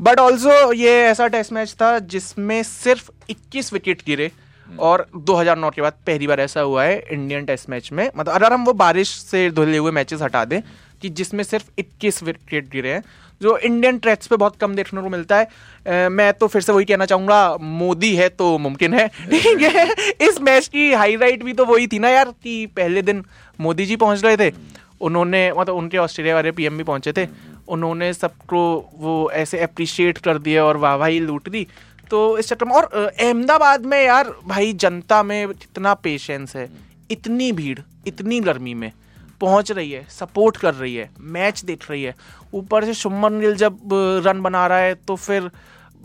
बट 0.00 0.18
ऑल्सो 0.18 0.72
ये 0.72 1.00
ऐसा 1.02 1.26
टेस्ट 1.28 1.52
मैच 1.52 1.76
था 1.82 1.98
जिसमें 1.98 2.62
सिर्फ़ 2.62 3.10
21 3.30 3.72
विकेट 3.72 4.02
गिरे 4.06 4.30
और 4.66 5.06
2009 5.16 5.70
के 5.74 5.82
बाद 5.82 5.92
पहली 6.06 6.26
बार 6.26 6.40
ऐसा 6.40 6.60
हुआ 6.60 6.84
है 6.84 6.98
इंडियन 7.12 7.44
टेस्ट 7.44 7.68
मैच 7.68 7.90
में। 7.92 8.10
मतलब 8.16 8.34
अगर 8.34 8.52
हम 8.52 8.64
वो 8.64 8.72
बारिश 8.72 9.08
से 9.08 9.50
धुले 9.50 9.76
हुए 9.76 9.90
मैचेस 9.92 10.22
हटा 10.22 10.44
दें 10.44 10.60
कि 11.02 11.08
जिसमें 11.08 11.44
सिर्फ़ 11.44 11.64
21 11.78 12.22
विकेट 12.22 12.70
गिरे 12.70 12.92
हैं 12.92 13.02
जो 13.42 13.58
इंडियन 13.58 13.98
ट्रैक्स 13.98 14.26
पे 14.26 14.36
बहुत 14.36 14.56
कम 14.56 14.74
देखने 14.74 15.02
को 15.02 15.08
मिलता 15.08 15.36
है। 15.36 15.44
अ, 15.44 16.08
मैं 16.08 16.32
तो 16.32 16.46
फिर 16.46 16.62
से 16.62 16.72
वही 16.72 16.84
कहना 16.84 17.04
चाहूँगा 17.04 17.56
मोदी 17.60 18.16
है 18.16 18.28
तो 18.28 18.58
मुमकिन 18.58 18.94
है। 18.94 19.08
ठीक 19.30 19.60
है? 19.62 19.92
इस 20.20 20.40
मैच 20.40 20.68
की 20.68 20.92
हाईलाइट 20.92 21.42
भी 21.42 21.52
तो 21.52 21.64
वही 21.64 21.86
थी 21.86 21.98
ना 21.98 22.08
यार 22.08 22.34
कि 22.42 22.66
पहले 22.66 23.02
दिन 23.02 23.24
मोदी 23.60 23.86
जी 23.86 23.96
पहुँच 23.96 24.24
रहे 24.24 24.36
थे। 24.36 24.54
उन्होंने 25.00 25.52
मतलब 25.52 25.74
उनके 25.74 25.98
ऑस्ट्रेलिया 25.98 26.34
वाले 26.34 26.50
पीएम 26.50 26.78
भी 26.78 26.84
पहुँचे 26.84 27.12
थे। 27.12 27.28
उन्होंने 27.68 28.14
सबको 28.14 28.90
वो 28.98 29.30
ऐसे 29.30 29.58
अप्रिशिएट 29.58 30.18
कर 30.18 30.38
दिया 30.38 30.64
और 30.64 30.76
वाह 30.76 30.90
वाहवाही 30.90 31.20
लूट 31.20 31.48
दी। 31.48 31.66
तो 32.10 32.38
इस 32.38 32.48
चक्कर 32.48 32.66
में 32.66 32.72
और 32.72 33.14
अहमदाबाद 33.20 33.86
में 33.86 34.04
यार 34.04 34.34
भाई 34.46 34.72
जनता 34.72 35.22
में 35.22 35.48
कितना 35.48 35.94
पेशेंस 35.94 36.56
है। 36.56 36.70
इतनी 37.10 37.52
भीड़ 37.52 37.78
इतनी 38.06 38.40
गर्मी 38.40 38.74
में। 38.74 38.92
पहुँच 39.40 39.72
रही 39.72 39.90
है 39.90 40.04
सपोर्ट 40.10 40.56
कर 40.56 40.74
रही 40.74 40.94
है 40.94 41.10
मैच 41.32 41.64
देख 41.64 41.90
रही 41.90 42.02
है। 42.02 42.14
ऊपर 42.54 42.84
से 42.84 42.94
शुभमन 42.94 43.40
गिल 43.40 43.54
जब 43.56 43.78
रन 44.26 44.40
बना 44.42 44.66
रहा 44.66 44.78
है 44.78 44.94
तो 44.96 45.16
फिर 45.16 45.50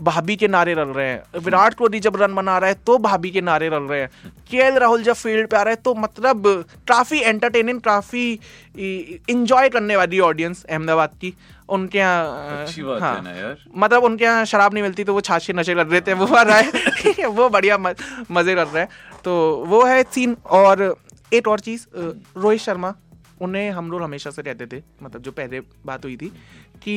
भाभी 0.00 0.34
के 0.36 0.48
नारे 0.48 0.72
रल 0.74 0.88
रहे 0.88 1.06
हैं। 1.06 1.40
विराट 1.40 1.74
कोहली 1.74 2.00
जब 2.00 2.16
रन 2.22 2.34
बना 2.34 2.56
रहा 2.58 2.68
है 2.68 2.76
तो 2.86 2.96
भाभी 2.98 3.30
के 3.30 3.40
नारे 3.40 3.68
रल 3.68 3.82
रहे 3.82 4.00
हैं। 4.00 4.32
के 4.50 4.68
राहुल 4.78 5.02
जब 5.02 5.14
फ़ील्ड 5.14 5.48
पे 5.48 5.56
आ 5.56 5.62
रहा 5.62 5.70
है 5.70 5.76
तो 5.76 5.94
मतलब 5.96 6.42
काफ़ी 6.88 7.20
एंटरटेनिंग 7.20 7.80
काफ़ी 7.80 8.32
इंजॉय 8.76 9.68
करने 9.68 9.96
वाली 9.96 10.20
ऑडियंस 10.22 10.64
अहमदाबाद 10.64 11.14
की। 11.20 11.32
उनके 11.68 11.98
यहाँ 11.98 12.58
अच्छी 12.58 12.82
बात 12.82 13.02
हाँ, 13.02 13.14
है 13.14 13.22
ना 13.24 13.30
यार। 13.32 13.56
मतलब 13.76 14.04
उनके 14.04 14.24
यहाँ 14.24 14.44
शराब 14.44 14.74
नहीं 14.74 14.82
मिलती 14.82 15.04
तो 15.04 15.14
वो 15.14 15.20
छाछे 15.22 15.52
नशे 15.52 15.74
कर 15.74 15.86
रहे 15.86 16.00
थे 16.00 16.12
वो 16.14 16.26
आ 16.26 16.42
रहा 16.42 16.56
है 16.56 16.70
है, 17.08 17.26
वो 17.26 17.48
बढ़िया 17.48 17.78
मज़े 17.78 18.54
कर 18.54 18.66
रहे 18.66 18.82
हैं। 18.82 18.88
तो 19.24 19.64
वो 19.66 19.84
है 19.84 20.02
सीन 20.04 20.36
और 20.46 20.94
एक 21.32 21.48
और 21.48 21.60
चीज़ 21.60 21.86
रोहित 21.96 22.60
शर्मा। 22.60 22.94
उन्हें 23.42 23.70
हम 23.70 23.90
लोग 23.90 24.02
हमेशा 24.02 24.30
से 24.30 24.42
कहते 24.42 24.66
थे 24.66 24.82
मतलब 25.02 25.22
जो 25.22 25.32
पहले 25.32 25.60
बात 25.86 26.04
हुई 26.04 26.16
थी 26.16 26.28
कि 26.82 26.94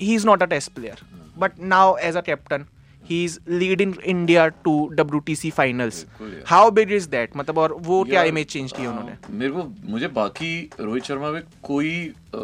he 0.00 0.14
is 0.14 0.26
not 0.26 0.42
a 0.42 0.46
test 0.46 0.72
player 0.72 1.00
but 1.38 1.60
now 1.60 1.96
as 1.98 2.16
a 2.16 2.20
captain 2.20 2.64
he 3.04 3.22
is 3.24 3.38
leading 3.48 3.94
India 4.04 4.46
to 4.64 4.72
W 4.92 5.20
T 5.26 5.36
C 5.36 5.50
finals. 5.50 6.04
How 6.46 6.70
big 6.70 6.92
is 6.92 7.08
that 7.08 7.36
मतलब 7.36 7.58
और 7.58 7.72
वो 7.80 8.02
क्या 8.04 8.22
इमेज 8.22 8.46
चेंज 8.46 8.72
की 8.72 8.86
उन्होंने? 8.86 9.12
मेरे 9.30 9.52
को 9.52 9.64
मुझे 9.90 10.08
बाकी 10.08 10.70
रोहित 10.80 11.04
शर्मा 11.04 11.30
में 11.30 11.42
कोई 11.62 11.92
अ, 12.08 12.38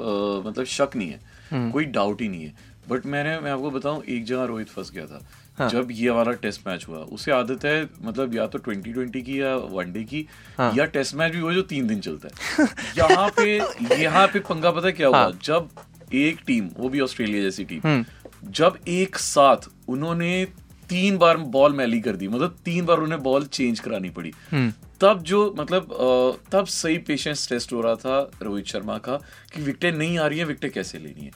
मतलब 0.46 0.64
शक 0.64 0.96
नहीं 0.96 1.12
हम्म। 1.50 1.64
है 1.66 1.72
कोई 1.72 1.84
डाउट 1.96 2.20
ही 2.20 2.28
नहीं 2.28 2.44
है। 2.44 2.72
बट 2.88 3.06
मैंने 3.06 3.38
मैं 3.40 3.50
आपको 3.50 3.70
बताऊँ 3.70 4.02
एक 4.04 4.24
जगह 4.24 4.44
रोहित 4.44 4.68
फंस 4.68 4.90
गया 4.90 5.06
था। 5.06 5.20
हाँ। 5.58 5.68
जब 5.70 5.88
ये 5.92 6.10
वाला 6.10 6.32
टेस्ट 6.42 6.66
मैच 6.66 6.84
हुआ 6.88 6.98
उसे 7.12 7.32
आदत 7.32 7.64
है 7.64 7.88
मतलब 8.02 8.34
या 8.34 8.46
तो 8.46 8.58
2020 8.60 9.22
की 9.22 9.40
या 9.40 9.54
वनडे 9.56 10.02
की 10.04 10.26
हाँ। 10.58 10.72
या 10.76 10.84
टेस्ट 10.86 11.14
मैच 11.14 11.32
भी 11.32 11.38
हो 11.38 11.52
जो 11.52 11.62
तीन 11.64 11.86
दिन 11.86 12.00
चलता 12.00 12.28
है 12.28 12.66
यहाँ 12.98 13.28
पे 13.36 13.56
यहाँ 14.02 14.26
पे 14.26 14.40
पंगा 14.42 14.70
पता 14.70 14.90
क्या 14.90 15.08
हुआ 15.08 15.18
हाँ। 15.18 15.38
जब 15.44 15.68
एक 16.14 16.40
टीम 16.46 16.68
वो 16.76 16.88
भी 16.88 17.00
ऑस्ट्रेलिया 17.00 17.42
जैसी 17.42 17.64
टीम 17.64 17.80
हम्म। 17.84 18.50
जब 18.50 18.78
एक 18.88 19.18
साथ 19.18 19.68
उन्होंने 19.88 20.44
तीन 20.90 21.18
बार 21.18 21.36
बॉल 21.50 21.72
मैली 21.72 22.00
कर 22.00 22.16
दी 22.16 22.28
मतलब 22.28 22.56
तीन 22.64 22.84
बार 22.86 22.98
उन्हें 22.98 23.22
बॉल 23.22 23.46
चेंज 23.48 23.80
करानी 23.80 24.10
पड़ी 24.10 24.32
हम्म। 24.50 24.72
तब 25.00 25.22
जो 25.22 25.54
मतलब 25.58 25.88
तब 26.52 26.66
सही 26.66 26.98
पेशेंस 26.98 27.48
टेस्ट 27.48 27.72
हो 27.72 27.80
रहा 27.80 27.94
था 27.96 28.18
रोहित 28.42 28.66
शर्मा 28.66 28.98
का 28.98 29.16
कि 29.54 29.62
विकेटें 29.62 29.92
नहीं 29.92 30.18
आ 30.18 30.26
रही 30.26 30.38
है 30.38 30.44
विकेटें 30.44 30.70
कैसे 30.70 30.98
लेनी 30.98 31.24
है 31.24 31.30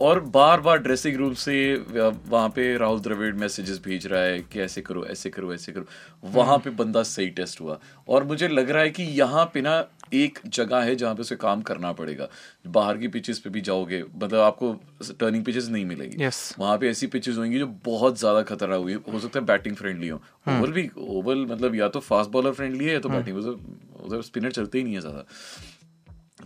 और 0.00 0.20
बार 0.34 0.60
बार 0.60 0.78
ड्रेसिंग 0.78 1.16
रूम 1.16 1.34
से 1.34 1.54
वहाँ 1.86 2.48
पे 2.48 2.76
राहुल 2.78 3.00
द्रविड़ 3.00 3.34
मैसेजेस 3.36 3.80
भेज 3.84 4.06
रहा 4.06 4.20
है 4.22 4.38
कि 4.42 4.60
ऐसे 4.60 4.80
करो 4.80 5.04
ऐसे 5.06 5.30
करो 5.30 5.52
ऐसे 5.54 5.72
करो। 5.72 5.84
वहाँ 6.30 6.58
पे 6.58 6.70
बंदा 6.72 7.02
सही 7.04 7.28
टेस्ट 7.30 7.60
हुआ। 7.60 7.78
और 8.08 8.24
मुझे 8.24 8.48
लग 8.48 8.70
रहा 8.70 8.82
है 8.82 8.90
कि 8.90 9.02
यहाँ 9.02 9.44
पे 9.54 9.60
ना 9.60 9.84
एक 10.14 10.38
जगह 10.46 10.82
है 10.82 10.94
जहाँ 10.96 11.14
पे 11.14 11.20
उसे 11.20 11.36
काम 11.36 11.62
करना 11.62 11.92
पड़ेगा। 11.92 12.28
बाहर 12.68 12.98
की 12.98 13.08
पिचेस 13.08 13.38
पे 13.38 13.50
भी 13.50 13.60
जाओगे 13.60 14.02
मतलब 14.14 14.40
आपको 14.40 14.72
टर्निंग 15.20 15.44
पिचेस 15.44 15.68
नहीं 15.68 15.84
मिलेगी। 15.86 16.24
Yes. 16.24 16.38
वहाँ 16.58 16.78
पे 16.78 16.88
ऐसी 16.90 17.06
पिचेस 17.08 17.36
होंगी 17.36 17.58
जो 17.58 17.66
बहुत 17.84 18.18
ज़्यादा 18.18 18.42
खतरा 18.44 18.76
हुई 18.76 18.94
हो 19.12 19.20
सकता 19.20 19.38
है 19.40 19.44
बैटिंग 19.46 19.76
फ्रेंडली 19.76 20.08
हो। 20.08 20.20
ओवल 20.48 20.72
भी 20.72 20.88
ओवल 20.98 21.46
मतलब 21.50 21.74
या 21.74 21.88
तो 21.88 22.00
फास्ट 22.00 22.30
बॉलर 22.30 22.52
फ्रेंडली 22.52 22.84
है 22.84 22.92
या 22.92 23.00
तो 23.00 23.08
बैटिंग 23.08 23.36
उधर 23.36 24.22
स्पिनर 24.22 24.50
चलते 24.52 24.78
ही 24.78 24.84
नहीं 24.84 24.94
है 24.94 25.00
ज़्यादा। 25.00 25.24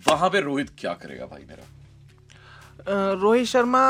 वहाँ 0.07 0.31
पे 0.31 0.41
रोहित 0.41 0.71
क्या 0.79 0.93
करेगा 0.95 1.27
भाई 1.27 1.45
मेरा? 1.49 1.65
रोहित 2.89 3.47
शर्मा 3.47 3.85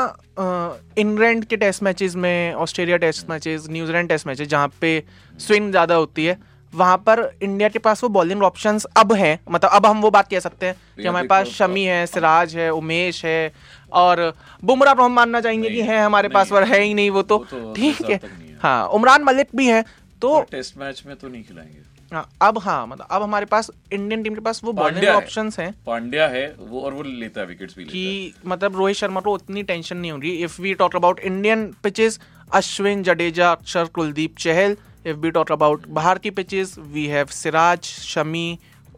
इंग्लैंड 0.97 1.45
के 1.45 1.57
टेस्ट 1.57 1.83
मैचेस 1.83 2.15
में 2.15 2.53
Australia 2.55 2.97
test 2.97 3.29
matches 3.29 3.67
New Zealand 3.69 4.09
test 4.09 4.27
matches 4.27 4.47
जहाँ 4.47 4.71
पे 4.81 5.03
स्विंग 5.39 5.69
ज़्यादा 5.71 5.95
होती 5.95 6.25
है 6.25 6.37
वहाँ 6.73 6.97
पर 6.97 7.19
इंडिया 7.43 7.69
के 7.69 7.79
पास 7.79 8.03
वो 8.03 8.09
बॉलिंग 8.09 8.41
ऑप्शंस 8.43 8.85
अब 8.97 9.13
हैं। 9.13 9.39
मतलब 9.49 9.69
अब 9.69 9.85
हम 9.85 10.01
वो 10.01 10.09
बात 10.11 10.27
कह 10.27 10.39
सकते 10.39 10.65
हैं 10.65 10.75
कि 10.97 11.07
हमारे 11.07 11.27
पास 11.27 11.47
शमी 11.49 11.83
है 11.83 12.05
सिराज 12.05 12.55
है 12.55 12.69
उमेश 12.73 13.23
है 13.25 13.53
और 13.93 14.33
बुमराह 14.63 15.03
हम 15.03 15.13
मानना 15.13 15.41
चाहेंगे 15.41 15.69
कि 15.69 15.81
है 15.81 15.99
हमारे 15.99 16.29
पास 16.29 16.51
पर 16.51 16.63
है 16.63 16.81
ही 16.81 16.93
नहीं 16.93 17.09
वो 17.09 17.21
तो। 17.23 17.37
तो 17.51 17.73
ठीक 17.73 18.01
है। 18.01 18.19
हाँ। 18.61 18.87
उमरान 18.89 19.23
मलिक 19.23 19.55
भी 19.55 19.67
है 19.67 19.81
तो 20.21 20.41
टेस्ट 20.51 20.77
मैच 20.77 21.03
में 21.07 21.15
तो 21.15 21.27
नहीं 21.27 21.43
खिलाएँगे। 21.43 21.94
हाँ 22.15 22.27
अब 22.41 22.57
हाँ 22.59 22.85
मतलब 22.87 23.07
अब 23.11 23.23
हमारे 23.23 23.45
पास 23.45 23.69
इंडियन 23.93 24.23
टीम 24.23 24.35
के 24.35 24.41
पास 24.41 24.61
वो 24.63 24.71
बॉलिंग 24.73 24.95
पांड्या 24.95 25.59
है। 25.59 25.73
पांड्या 25.85 26.27
है 26.27 26.45
वो 26.59 26.81
और 26.81 26.93
वो 26.93 27.03
लेता 27.03 27.41
है 27.41 27.47
विकेट्स 27.47 27.77
भी 27.77 27.83
लेता 27.83 27.93
कि 27.93 28.33
मतलब 28.47 28.77
रोहित 28.77 28.97
शर्मा 28.97 29.21
को 29.21 29.33
उतनी 29.33 29.63
टेंशन 29.63 29.97
नहीं 29.97 30.11
होगी। 30.11 30.31
If 30.43 30.61
we 30.61 30.73
talk 30.73 30.95
about 30.95 31.19
Indian 31.21 31.65
pitches 31.83 32.19
Ashwin 32.53 33.03
Jadeja 33.03 33.51
Axar 33.51 33.85
Kuldeep 33.95 34.37
Chahal 34.37 34.77
if 35.05 35.17
we 35.17 35.31
talk 35.31 35.51
about 35.51 35.87
बाहर 35.89 36.17
की 36.17 36.29
pitches 36.31 36.75
we 36.79 37.05
have 37.07 37.25
Siraj 37.33 37.83
Shami 37.83 38.47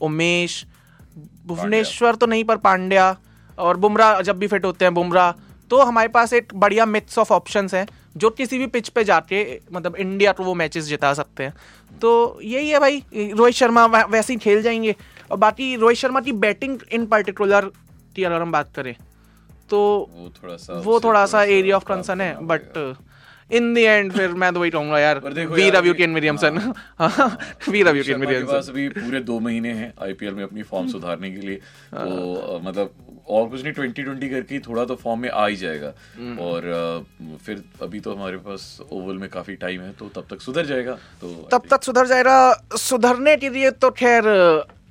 Umesh 0.01 0.65
Bhuvneshwar 1.47 2.15
तो 2.15 2.25
नहीं 2.25 2.43
पर 2.43 2.57
पांड्या। 2.63 3.15
और 3.57 3.77
बुमराह 3.77 4.21
जब 4.21 4.37
भी 4.39 4.47
फिट 4.47 4.65
होते 4.65 4.85
हैं 4.85 4.93
बुमराह। 4.93 5.31
तो 5.71 5.81
हमारे 5.81 6.07
पास 6.07 6.33
एक 6.33 6.53
बढ़िया 6.55 6.85
मिक्स 6.85 7.17
ऑफ़ 7.17 7.33
ऑप्शंस 7.33 7.73
हैं। 7.73 7.87
जो 8.17 8.29
किसी 8.29 8.57
भी 8.57 8.67
पिच 8.67 8.89
पे 8.89 9.03
जाके 9.03 9.59
मतलब 9.71 9.95
इंडिया 9.95 10.31
को 10.31 10.43
वो 10.43 10.53
मैचेस 10.53 10.85
जिता 10.85 11.13
सकते 11.13 11.43
हैं 11.43 11.53
तो 12.01 12.39
यही 12.43 12.69
है 12.69 12.79
भाई 12.79 13.03
रोहित 13.15 13.55
शर्मा 13.55 13.85
वैसे 13.85 14.33
ही 14.33 14.39
खेल 14.39 14.61
जाएँगे 14.61 14.95
और 15.31 15.37
बाकी 15.37 15.75
रोहित 15.75 15.97
शर्मा 15.97 16.21
की 16.21 16.31
बैटिंग 16.45 16.77
इन 16.91 17.05
पर्टिकुलर 17.05 17.71
की 18.15 18.23
अगर 18.23 18.41
हम 18.41 18.51
बात 18.51 18.71
करें 18.75 18.95
तो 19.69 19.79
वो 20.15 20.29
थोड़ा 20.43 20.55
सा 20.57 20.81
वो 20.85 20.99
थोड़ा 20.99 21.25
सा 21.25 21.43
एरिया 21.43 21.75
ऑफ़ 21.75 21.85
कंसर्न 21.85 22.21
है 22.21 22.45
बट। 22.45 22.61
इन 23.51 23.73
द 23.73 23.77
एंड 23.77 24.11
फिर 24.11 24.29
मैं 24.29 24.53
तो 24.53 24.59
वही 24.59 24.69
कहूँगा 24.69 24.99
यार 24.99 25.19
वी 25.19 25.43
रवि 25.43 25.69
अभी- 25.69 25.95
केन 25.97 26.13
विलियमसन 26.13 26.73
वी 27.69 27.81
रवि 27.83 28.03
केन 28.03 28.03
शर्मा 28.03 28.25
के 28.25 28.71
अभी 28.71 28.87
पूरे 28.89 29.19
दो 29.19 29.39
महीने 29.39 29.71
हैं 29.73 29.93
आईपीएल 30.03 30.33
में 30.33 30.43
अपनी 30.43 30.63
फॉर्म 30.63 30.87
सुधारने 30.87 31.31
के 31.31 31.47
लिए। 31.47 31.55
तो 31.93 32.59
मतलब 32.63 32.93
और 33.27 33.47
कुछ 33.49 33.63
नहीं 33.63 33.73
ट्वेंटी 33.73 34.03
ट्वेंटी 34.03 34.29
करके 34.29 34.59
थोड़ा 34.59 34.85
तो 34.85 34.95
फॉर्म 34.95 35.19
में 35.19 35.29
आ 35.29 35.47
ही 35.47 35.55
जाएगा। 35.55 35.87
और 36.43 37.05
फिर 37.45 37.63
अभी 37.83 37.99
तो 37.99 38.13
हमारे 38.13 38.37
पास 38.37 38.79
ओवल 38.91 39.17
में 39.17 39.29
काफ़ी 39.29 39.55
टाइम 39.55 39.81
है 39.81 39.91
तो 39.91 40.09
तब 40.15 40.27
तक 40.29 40.41
सुधर 40.41 40.65
जाएगा 40.65 40.93
तो 41.21 41.49
तब 41.51 41.67
तक 41.71 41.83
सुधर 41.83 42.05
जाएगा। 42.07 42.37
सुधरने 42.77 43.35
के 43.37 43.49
लिए 43.49 43.71
तो 43.71 43.89
खैर 43.91 44.23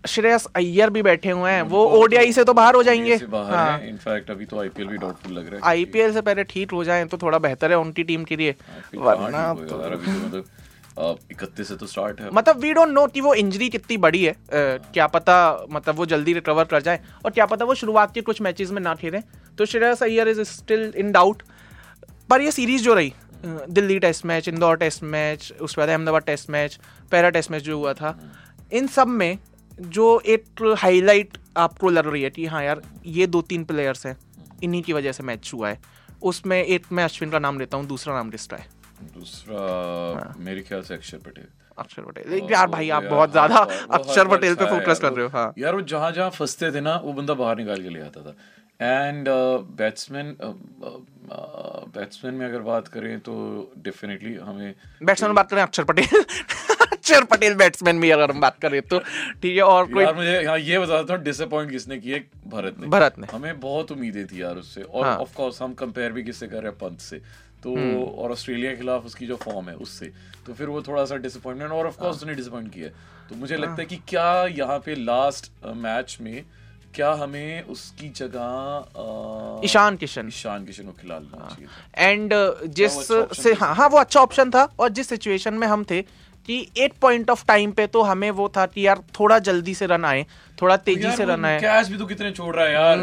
श्रेयस 0.07 0.47
अय्यर 0.57 0.91
भी 0.91 1.03
बैठे 1.03 1.31
हुए 1.31 1.51
हैं। 1.51 1.63
वो 1.65 1.85
ओडीआई 1.99 2.33
से 2.33 2.45
तो 2.45 2.53
बाहर 2.55 2.75
हो 2.75 2.83
जाएँगे। 2.83 3.17
हाँ। 3.27 3.79
इनफैक्ट 3.81 4.31
अभी 4.31 4.45
तो 4.45 4.61
आईपीएल 4.61 4.89
भी 4.89 4.97
डाउटफुल 4.99 5.33
लग 5.33 5.47
रहा 5.47 5.57
है 5.57 5.61
आईपीएल 5.71 6.13
से 6.13 6.21
पहले 6.21 6.45
ठीक 6.45 6.73
हो 6.73 6.85
जाए 6.85 7.05
तो 7.05 7.19
थोड़ा 7.19 7.39
बेहतर 7.39 7.71
है 7.71 7.79
उनकी 7.79 8.05
टीम 8.05 8.25
के 8.25 8.37
लिए। 8.37 8.55
वरना 8.97 9.53
तो 9.55 9.79
मतलब 9.79 10.45
इकतीस 11.31 11.69
से 11.69 11.77
तो 11.77 11.87
स्टार्ट 11.87 12.21
है। 12.21 12.31
मतलब 12.35 12.59
वी 12.59 12.73
डोंट 12.75 12.89
नो 12.89 13.07
कि 13.07 13.21
वो 13.21 13.35
इंजरी 13.35 13.69
कितनी 13.69 13.97
बड़ी 13.99 14.23
है। 14.25 14.33
अ, 14.33 14.37
क्या 14.95 15.07
पता 15.07 15.67
मतलब 15.71 15.95
वो 15.95 16.07
जल्दी 16.07 16.33
रिकवर 16.33 16.65
कर 16.65 16.83
जाए 16.83 17.01
और 17.25 17.31
क्या 17.31 17.47
पता 17.47 17.65
वो 17.65 17.75
शुरुआत 17.75 18.15
के 18.15 18.21
कुछ 18.21 18.41
मैचेस 18.43 18.71
में 18.71 18.81
ना 18.83 18.95
खेले। 18.95 19.21
तो 19.59 19.67
Shreyas 19.67 20.03
Iyer 20.03 20.29
is 20.29 20.41
still 20.43 20.93
in 20.97 21.13
doubt 21.13 21.43
पर 22.31 22.41
ये 22.41 22.53
सीरीज़ 22.53 22.83
जो 22.83 22.95
रही 22.95 23.13
Delhi 23.45 23.99
test 23.99 24.25
match 24.27 24.49
Indore 24.49 24.77
test 24.77 25.03
match 25.03 25.53
उसके 25.61 25.81
बाद 25.81 25.89
अहमदाबाद 25.89 26.23
टेस्ट 26.23 26.51
मैच 26.51 26.79
पैरा 27.11 27.31
टेस्ट 27.31 27.51
मैच 27.51 27.63
जो 27.63 27.79
हुआ 27.79 27.93
था 27.93 28.19
इन 28.73 28.87
सब 28.87 29.09
में 29.09 29.39
जो 29.79 30.21
एक 30.27 30.63
हाईलाइट 30.79 31.37
आपको 31.57 31.91
लग 31.91 32.07
रही 32.07 32.23
है 32.23 32.31
कि 32.31 32.47
हाँ 32.47 32.63
यार 32.65 32.83
ये 33.07 33.27
दो 33.27 33.43
तीन 33.45 33.65
प्लेयर्स 33.65 34.07
हैं 34.07 34.17
इन्हीं 34.63 34.83
की 34.83 34.93
वजह 34.93 35.13
से 35.13 35.23
मैच 35.23 35.51
हुआ 35.55 35.69
है। 35.69 35.81
उसमें 36.25 36.63
एक 36.63 36.87
मैं 36.93 37.05
अश्विन 37.05 37.31
का 37.31 37.39
नाम 37.39 37.59
लेता 37.59 37.77
हूँ 37.77 37.87
दूसरा 37.87 38.15
नाम 38.15 38.31
लिस्ट 38.31 38.53
है। 38.53 38.67
दूसरा 39.15 39.61
हाँ। 40.17 40.35
मेरे 40.39 40.61
ख्याल 40.63 40.83
से 40.83 40.95
अक्षर 40.95 41.19
पटेल। 41.19 41.47
अक्षर 41.79 42.03
पटेल। 42.03 42.49
यार 42.53 42.67
भाई 42.69 42.91
आप 42.91 43.05
बहुत 43.05 43.31
ज़्यादा 43.31 43.57
अक्षर 43.93 44.29
पटेल 44.29 44.55
पे 44.55 44.67
फोकस 44.67 45.01
कर 45.01 45.13
रहे 45.13 45.25
हो 45.25 45.31
हाँ। 45.33 45.53
यार 45.59 45.75
वो 45.75 45.81
जहाँ 45.85 46.11
जहाँ 46.13 46.31
फंसते 46.33 46.71
थे 46.73 46.81
ना 46.81 46.97
वो 47.05 47.13
बंदा 47.13 47.35
बाहर 47.35 47.57
निकाल 47.57 47.83
के 47.83 47.89
ले 47.89 48.01
आता 48.01 48.21
था। 48.23 48.35
एंड 48.81 49.29
बैट्समैन 49.77 50.37
बैट्समैन 51.95 52.35
में 52.35 52.47
अगर 52.47 52.61
बात 52.63 52.89
करें 52.89 53.19
तो 53.21 53.35
डेफिनेटली 53.85 54.35
हमें 54.37 54.75
बैट्समैन 55.03 55.33
बात 55.35 55.51
करें 55.51 55.63
अक्षर 55.63 55.85
पटेल। 55.85 56.25
अक्षर 57.07 57.25
पटेल 57.27 57.55
बैट्समैन 57.55 58.01
भी 58.01 58.11
अगर 58.11 58.31
हम 58.31 58.41
बात 58.41 58.59
करें 58.59 58.81
तो 58.85 58.99
ठीक 59.43 59.57
है 59.57 59.63
और 59.65 59.87
कोई 59.87 60.05
यार 60.05 60.15
मुझे 60.15 60.33
यहाँ 60.33 60.59
ये 60.61 60.79
बता 60.79 61.03
था 61.05 61.17
डिसअपॉइंट 61.23 61.71
किसने 61.71 61.99
किए 61.99 62.25
भरत 62.49 62.79
ने 62.81 62.87
भरत 62.89 63.19
ने। 63.19 63.27
हमें 63.33 63.61
बहुत 63.61 63.93
उम्मीदें 63.93 64.27
थी 64.27 64.43
यार 64.43 64.57
उससे 64.57 64.83
और 64.83 65.05
हाँ। 65.05 65.17
ऑफ़ 65.17 65.35
कोर्स 65.35 65.63
हम 65.63 65.75
कंपेयर 65.77 66.13
भी 66.13 66.23
किससे 66.25 66.47
कर 66.47 66.57
रहे 66.57 66.71
हैं 66.71 66.79
पंत 66.79 67.01
से 67.01 67.21
तो 67.63 67.75
हम्म। 67.75 68.03
और 68.03 68.33
ऑस्ट्रेलिया 68.33 68.71
के 68.71 68.77
खिलाफ 68.77 69.07
उसकी 69.07 69.27
जो 69.27 69.37
फॉर्म 69.39 69.69
है 69.69 69.75
उससे 69.79 70.11
तो 70.47 70.55
फिर 70.55 70.69
वो 70.69 70.83
थोड़ा 70.83 71.05
सा 71.05 71.17
डिसअपॉइंटमेंट 71.19 71.73
और 71.73 71.87
ऑफ़ 71.87 71.95
हाँ। 71.95 72.03
कोर्स 72.03 72.17
उसने 72.17 72.35
डिसअपॉइंट 72.35 72.73
किया 72.73 72.89
तो 73.29 73.37
मुझे 73.37 73.57
लगता 73.57 73.81
है 73.81 73.87
कि 73.87 73.97
क्या 74.09 74.29
यहाँ 74.57 74.79
पे 74.81 74.95
लास्ट 74.97 75.51
मैच 75.79 76.19
में 76.21 76.45
क्या 76.97 77.11
हमें 77.13 77.63
उसकी 77.63 78.09
जगह 78.17 79.65
ईशान 79.65 79.97
किशन। 79.97 80.29
ईशान 80.29 80.65
किशन 80.65 80.85
को 80.85 80.93
खिलाना 81.01 81.49
चाहिए। 81.49 82.11
एंड 82.11 82.35
जिस 82.75 82.99
अच्छा 82.99 83.43
से 83.43 83.53
हाँ 83.55 83.75
हाँ 83.75 83.89
वो 83.89 83.99
अच्छा 83.99 84.21
ऑप्शन 84.21 84.51
था। 84.51 84.69
और 84.81 84.89
जिस 84.89 85.09
सिचुएशन 85.09 85.55
में 85.55 85.67
हम 85.67 85.85
थे 85.91 86.01
कि 86.49 86.57
एक 86.77 86.95
पॉइंट 87.03 87.31
ऑफ़ 87.31 87.45
टाइम 87.49 87.71
पे 87.73 87.87
तो 87.87 88.03
हमें 88.03 88.31
वो 88.31 88.49
था 88.57 88.67
कि 88.67 88.87
यार 88.87 89.03
थोड़ा 89.21 89.39
जल्दी 89.49 89.75
से 89.75 89.87
रन 89.87 90.05
आए 90.05 90.25
थोड़ा 90.63 90.77
तेज़ी 90.77 91.05
यार 91.05 91.17
से 91.17 91.25
रन 91.25 91.45
आए। 91.45 91.59
कैच 91.61 91.89
भी 91.89 91.99
तो 91.99 92.07
कितने 92.07 92.31
छोड़ 92.33 92.55
रहा 92.57 92.67
है 92.67 92.73
यार। 92.73 92.99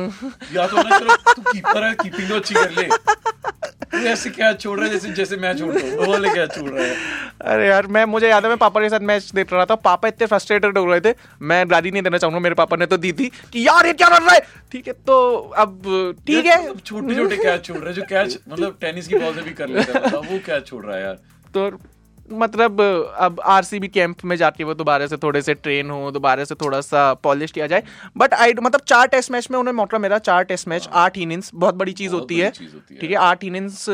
या 0.54 0.68
तो 0.68 0.84
तू 1.34 1.42
कीपर 1.52 1.84
है 1.84 1.94
कीपिंग 1.94 2.30
तो 2.30 2.36
अच्छी 2.36 2.54
कर 2.56 2.72
ले। 2.72 2.84
तू 2.84 3.63
ऐसे 4.08 4.30
क्या 4.30 4.52
छोड़ 4.54 4.78
रहा 4.80 4.88
है 4.88 4.94
जैसे 4.94 5.10
जैसे 5.14 5.38
मैं 5.38 5.58
छोड़ 5.58 5.74
रहा 5.74 5.88
हूँ? 5.88 6.06
बोले 6.06 6.30
क्या 6.30 6.46
छोड़ 6.46 6.70
रहा 6.70 6.86
है? 6.86 6.96
अरे 7.42 7.68
यार 7.68 7.88
मैं 7.88 8.06
मुझे 8.06 8.30
याद 8.30 8.44
है 8.44 8.50
मैं 8.50 8.58
पापा 8.58 8.82
के 8.82 8.90
साथ 8.90 9.00
मैच 9.00 9.32
देख 9.36 9.54
रहा 9.54 9.66
था। 9.66 9.76
पापा 9.76 10.08
इतने 10.08 10.28
फ्रस्ट्रेटेड 10.28 10.78
हो 10.78 10.86
रहे 10.86 11.02
थे। 11.02 11.16
मैं 11.42 11.70
गाली 11.72 11.92
नहीं 11.92 12.02
देना 12.02 12.18
चाहूँगा 12.18 12.40
मेरे 12.40 12.56
पापा 12.56 12.78
ने 12.78 12.86
तो 12.86 12.98
दी 12.98 13.12
थी 13.12 13.32
कि 13.54 13.68
यार 13.68 13.86
ये 13.86 13.94
क्या 13.94 14.10
कर 14.10 14.22
रहा 14.22 14.34
है? 14.36 14.42
ठीक 14.72 14.88
है 14.88 14.94
तो 14.94 15.36
अब 15.58 15.82
ठीक 16.28 16.46
है। 16.46 16.76
छोटे 16.76 17.16
छोटे 17.16 17.38
कैच 17.38 17.66
छोड़ 17.66 17.78
रहे 17.78 17.94
जो 17.94 18.02
कैच 18.10 18.38
मतलब 18.50 18.78
टेनिस 18.82 19.08
की 19.08 19.16
बॉल 19.16 19.36
से 19.36 19.42
भी 19.42 19.52
कर 19.52 19.70
लेता 19.70 20.00
है 20.00 20.18
वो 20.18 20.40
कैच 20.46 20.68
छोड़ 20.68 20.86
रहा 20.86 20.98
है 20.98 21.04
यार? 21.04 21.18
तो 21.54 21.70
मतलब 22.32 22.82
अब 22.82 23.40
आरसीबी 23.46 23.88
कैंप 23.88 24.24
में 24.26 24.36
जाके 24.36 24.64
वो 24.64 24.74
दोबारा 24.74 25.08
से 25.08 25.18
थोड़े 25.18 25.42
से 25.42 25.54
ट्रेन 25.54 25.90
हो 25.90 26.12
दोबारा 26.12 26.44
से 26.44 26.56
थोड़ा 26.56 26.80
सा 26.82 27.14
पॉलिश 27.14 27.52
किया 27.52 27.68
जाए। 27.68 27.84
बट 28.18 28.34
आई 28.34 28.54
मतलब 28.62 28.82
चार 28.88 29.08
टेस्ट 29.08 29.32
मैच 29.32 29.48
में 29.52 29.58
उन्हें 29.60 29.74
मौका 29.74 29.98
मिला 30.00 30.18
चार 30.20 30.44
टेस्ट 30.44 30.68
मैच 30.68 30.88
आठ 30.94 31.18
इनिंग्स 31.18 31.52
बहुत 31.56 31.76
बड़ी 31.76 31.92
चीज़ 31.94 32.14
होती 32.14 32.40
है। 32.40 32.46
है। 32.46 32.98
ठीक 33.00 33.10
है 33.12 33.16
आठ 33.16 33.44
इनिंग्स 33.44 33.86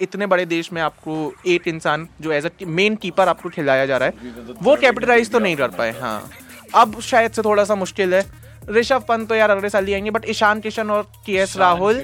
इतने 0.00 0.26
बड़े 0.26 0.46
देश 0.46 0.72
में 0.72 0.80
आपको 0.82 1.32
एक 1.46 1.68
इंसान 1.68 2.08
जो 2.20 2.32
एज 2.32 2.46
अ 2.46 2.50
मेन 2.62 2.96
कीपर 2.96 3.28
आपको 3.28 3.48
खिलाया 3.48 3.86
जा 3.86 3.96
रहा 3.96 4.08
है। 4.08 4.30
मतलब 4.30 4.58
वो 4.62 4.76
कैपिटलाइज 4.76 5.30
तो 5.32 5.38
नहीं 5.38 5.56
कर 5.56 5.68
पाए 5.68 5.98
हाँ। 6.00 6.30
अब 6.74 7.00
शायद 7.02 7.32
से 7.32 7.42
थोड़ा 7.42 7.64
सा 7.64 7.74
मुश्किल 7.74 8.14
है। 8.14 8.24
ऋषभ 8.70 9.04
पंत 9.08 9.28
तो 9.28 9.34
यार 9.34 9.50
अगले 9.50 9.68
साल 9.70 9.86
ही 9.86 9.92
आएँगे 9.94 10.10
बट 10.10 10.28
ईशान 10.28 10.60
किशन 10.60 10.90
और 10.90 11.02
के 11.26 11.32
एस 11.32 11.56
राहुल 11.56 12.02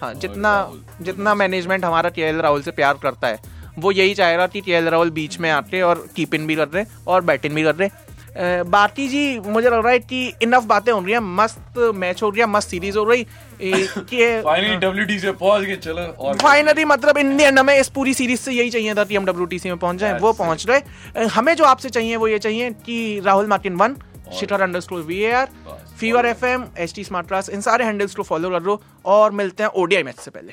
हाँ 0.00 0.12
जितना 0.14 0.52
जितना 1.00 1.34
मैनेजमेंट 1.34 1.84
हमारा 1.84 2.10
के 2.10 2.22
एल 2.22 2.40
राहुल 2.40 2.62
से 2.62 2.70
प्यार 2.72 2.98
करता 3.02 3.28
है। 3.28 3.60
वो 3.78 3.92
यही 3.92 4.14
चाहेगा 4.14 4.46
कि 4.46 4.60
के 4.60 4.80
राहुल 4.80 5.10
बीच 5.10 5.38
में 5.40 5.50
आते 5.50 5.82
और 5.82 6.06
कीप 6.16 6.34
इन 6.34 6.46
भी 6.46 6.56
कर 6.56 6.68
रहे 6.68 6.84
और 7.06 7.20
बैटिंग 7.24 7.54
भी 7.54 7.62
कर 7.62 7.74
रहे 7.74 7.88
बाकी 8.64 9.06
जी 9.08 9.38
मुझे 9.38 9.68
लग 9.68 9.74
रहा 9.74 9.90
है 9.92 9.98
कि 10.00 10.32
इनफ 10.42 10.64
बातें 10.64 10.92
हो 10.92 11.00
रही 11.00 11.12
हैं। 11.12 11.20
मस्त 11.36 11.78
मैच 11.94 12.22
हो 12.22 12.28
रही 12.30 12.40
है 12.40 12.46
मस्त 12.46 12.68
सीरीज़ 12.68 12.96
हो 12.98 13.04
रही। 13.04 13.24
फाइनली 14.42 15.18
से 15.18 15.32
पहुँच 15.32 15.62
गए 15.62 15.76
चलो 15.76 16.02
और 16.18 16.38
फाइनली 16.38 16.84
मतलब 16.84 17.18
इंडियन 17.18 17.58
हमें 17.58 17.74
इस 17.78 17.88
पूरी 17.88 18.14
सीरीज़ 18.14 18.40
से 18.40 18.52
यही 18.52 18.70
चाहिए 18.70 18.94
था 18.94 19.04
कि 19.04 19.16
हम 19.16 19.26
डब्ल्यू 19.26 19.46
में 19.66 19.76
पहुँच 19.76 19.96
जाए। 19.96 20.18
वो 20.18 20.32
पहुँच 20.32 20.66
रहे। 20.68 21.26
हमें 21.26 21.54
जो 21.56 21.64
आपसे 21.64 21.88
चाहिए 21.90 22.16
वो 22.16 22.28
ये 22.28 22.38
चाहिए 22.38 22.70
कि 22.86 23.20
राहुल 23.24 23.46
मार्टिन 23.46 23.76
वन 23.76 23.96
शिटर 24.40 24.60
अंडर 24.62 24.80
स्कोर 24.80 25.00
वी 25.02 25.24
are 25.26 25.48
fever 25.98 26.26
F 26.26 26.44
M 26.46 26.66
H 26.78 26.94
T 26.94 27.04
smart 27.04 27.28
class 27.28 27.48
इन 27.50 27.60
सारे 27.60 27.84
हैंडल्स 27.84 28.14
को 28.14 28.22
फॉलो 28.22 28.50
कर 28.50 28.62
लो 28.62 28.80
और 29.04 29.30
मिलते 29.32 29.62
हैं 29.62 29.70
ओडीआई 29.70 30.02
मैच 30.02 30.18
से 30.18 30.30
पहले। 30.30 30.52